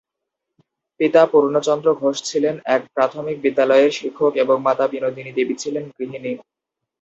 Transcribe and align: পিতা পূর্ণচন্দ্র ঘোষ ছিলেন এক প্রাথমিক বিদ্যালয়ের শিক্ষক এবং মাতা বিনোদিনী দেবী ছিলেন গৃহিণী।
পিতা 0.99 1.21
পূর্ণচন্দ্র 1.31 1.87
ঘোষ 1.95 2.17
ছিলেন 2.23 2.55
এক 2.75 2.81
প্রাথমিক 2.95 3.37
বিদ্যালয়ের 3.41 3.91
শিক্ষক 3.91 4.33
এবং 4.35 4.55
মাতা 4.61 4.85
বিনোদিনী 4.87 5.31
দেবী 5.37 5.55
ছিলেন 5.55 5.83
গৃহিণী। 5.89 6.31